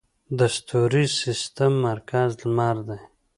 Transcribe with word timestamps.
د 0.37 0.39
ستوریز 0.55 1.11
سیستم 1.23 1.71
مرکز 1.87 2.29
لمر 2.41 2.77
دی 2.87 2.99